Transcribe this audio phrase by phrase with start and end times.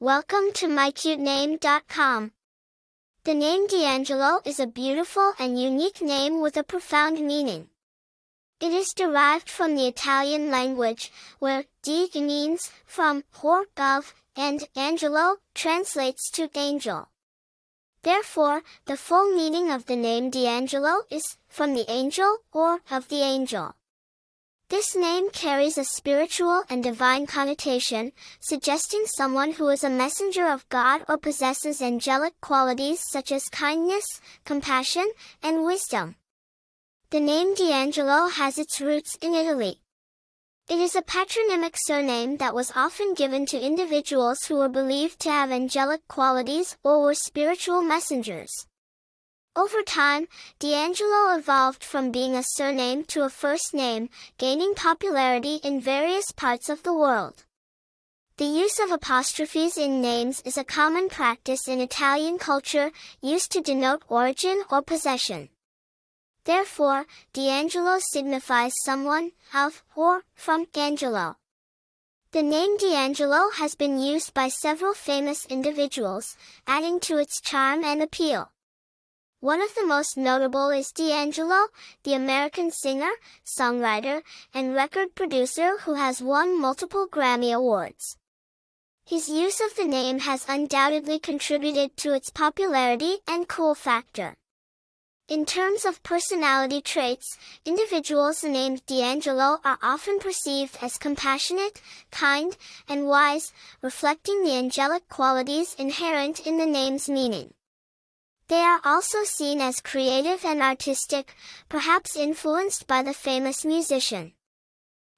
[0.00, 2.30] Welcome to mycutename.com.
[3.24, 7.66] The name D'Angelo is a beautiful and unique name with a profound meaning.
[8.60, 15.38] It is derived from the Italian language, where D means from, or, of, and Angelo
[15.52, 17.08] translates to angel.
[18.04, 23.22] Therefore, the full meaning of the name D'Angelo is from the angel or of the
[23.22, 23.74] angel.
[24.70, 30.68] This name carries a spiritual and divine connotation, suggesting someone who is a messenger of
[30.68, 34.04] God or possesses angelic qualities such as kindness,
[34.44, 35.10] compassion,
[35.42, 36.16] and wisdom.
[37.08, 39.80] The name D'Angelo has its roots in Italy.
[40.68, 45.30] It is a patronymic surname that was often given to individuals who were believed to
[45.30, 48.66] have angelic qualities or were spiritual messengers.
[49.58, 50.28] Over time,
[50.60, 54.08] D'Angelo evolved from being a surname to a first name,
[54.38, 57.44] gaining popularity in various parts of the world.
[58.36, 63.60] The use of apostrophes in names is a common practice in Italian culture, used to
[63.60, 65.48] denote origin or possession.
[66.44, 71.34] Therefore, D'Angelo signifies someone, of, or, from Angelo.
[72.30, 78.00] The name D'Angelo has been used by several famous individuals, adding to its charm and
[78.00, 78.52] appeal.
[79.40, 81.68] One of the most notable is D'Angelo,
[82.02, 83.12] the American singer,
[83.46, 84.22] songwriter,
[84.52, 88.16] and record producer who has won multiple Grammy Awards.
[89.06, 94.34] His use of the name has undoubtedly contributed to its popularity and cool factor.
[95.28, 102.56] In terms of personality traits, individuals named D'Angelo are often perceived as compassionate, kind,
[102.88, 107.54] and wise, reflecting the angelic qualities inherent in the name's meaning.
[108.48, 111.34] They are also seen as creative and artistic,
[111.68, 114.32] perhaps influenced by the famous musician.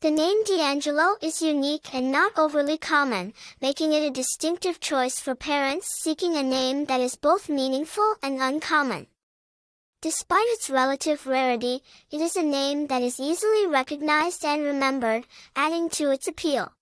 [0.00, 5.36] The name D'Angelo is unique and not overly common, making it a distinctive choice for
[5.36, 9.06] parents seeking a name that is both meaningful and uncommon.
[10.00, 15.88] Despite its relative rarity, it is a name that is easily recognized and remembered, adding
[15.90, 16.72] to its appeal.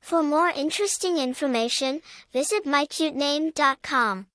[0.00, 2.00] For more interesting information,
[2.32, 4.29] visit mycutename.com.